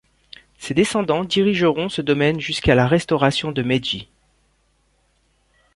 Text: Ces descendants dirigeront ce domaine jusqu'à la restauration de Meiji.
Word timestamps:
Ces 0.57 0.73
descendants 0.73 1.23
dirigeront 1.23 1.87
ce 1.87 2.01
domaine 2.01 2.39
jusqu'à 2.39 2.73
la 2.73 2.87
restauration 2.87 3.51
de 3.51 3.61
Meiji. 3.61 4.09